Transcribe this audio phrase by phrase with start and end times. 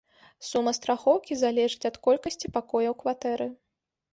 [0.47, 3.47] Сума страхоўкі залежыць ад колькасці пакояў кватэры.